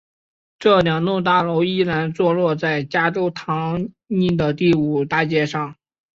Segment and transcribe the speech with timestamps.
[0.57, 5.75] 这两栋公寓依然坐落在加州唐尼的第五大街上。